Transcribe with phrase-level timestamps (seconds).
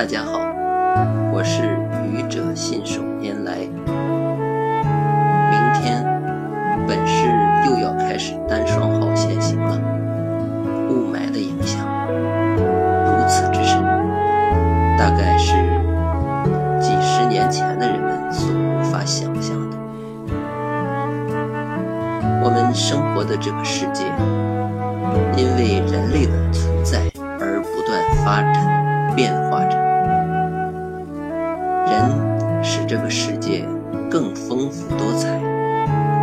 [0.00, 0.40] 大家好，
[1.30, 1.76] 我是
[2.10, 3.58] 愚者信手拈来。
[5.50, 6.02] 明天
[6.88, 7.28] 本市
[7.66, 9.78] 又要开始单双号限行了，
[10.88, 11.86] 雾霾的影响
[13.04, 13.82] 如此之深，
[14.96, 15.52] 大概是
[16.80, 19.76] 几十年前的人们所无法想象的。
[22.42, 24.06] 我们生活的这个世界，
[25.36, 27.00] 因为人类的存在
[27.38, 29.89] 而不断发展、变化着。
[31.90, 33.66] 人使这个世界
[34.08, 35.28] 更丰富多彩，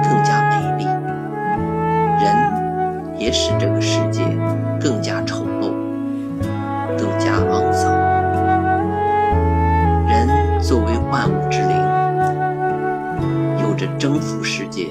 [0.02, 0.86] 更加美丽；
[2.24, 4.24] 人也使这个世界
[4.80, 5.74] 更加丑陋，
[6.98, 7.92] 更加肮脏。
[10.08, 10.30] 人
[10.62, 11.76] 作为万物之灵，
[13.62, 14.88] 有着征服世界、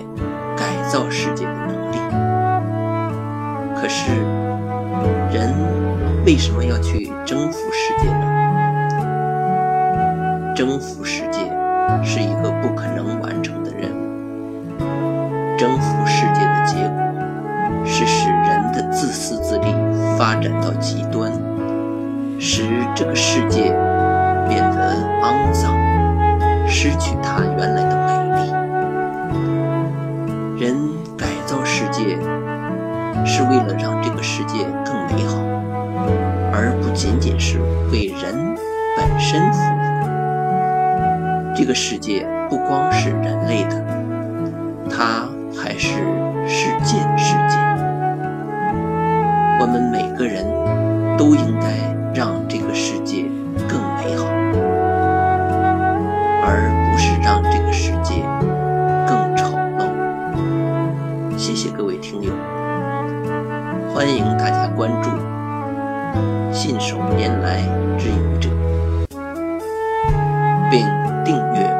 [0.58, 1.96] 改造世界的能力。
[3.74, 4.12] 可是，
[5.32, 5.54] 人
[6.26, 8.15] 为什么要去征服世界？
[10.56, 11.52] 征服世界
[12.02, 13.94] 是一个不可能完成的任务。
[15.58, 16.96] 征服世界的结果
[17.84, 19.66] 是使人的自私自利
[20.18, 21.30] 发展到极端，
[22.40, 22.62] 使
[22.94, 23.64] 这个世界
[24.48, 25.76] 变得肮脏，
[26.66, 28.14] 失去它原来的美
[30.56, 30.64] 丽。
[30.64, 30.74] 人
[31.18, 32.18] 改造世界
[33.26, 35.36] 是为了让这个世界更美好，
[36.50, 37.58] 而不仅仅是
[37.92, 38.56] 为人
[38.96, 39.76] 本身服务。
[41.56, 43.82] 这个世界不光是人类的，
[44.90, 45.26] 它
[45.58, 45.94] 还是
[46.46, 47.56] 世界的世界。
[49.58, 50.44] 我们每个人
[51.16, 51.68] 都应该
[52.14, 53.24] 让这个世界
[53.66, 54.26] 更美好，
[56.44, 58.22] 而不是让这个世界
[59.08, 59.88] 更丑陋。
[61.38, 62.30] 谢谢各位听友，
[63.94, 65.08] 欢迎大家关注
[66.52, 67.62] “信手拈来
[67.96, 68.50] 之愚者”，
[70.70, 71.05] 并。
[71.26, 71.75] 订阅。